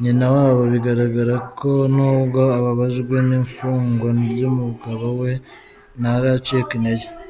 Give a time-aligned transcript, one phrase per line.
[0.00, 5.32] Nyina wabo, bigaragara ko, nubwo ababajwe n’ifungwa ry’umugabo we,
[6.00, 7.06] ntaracika intege.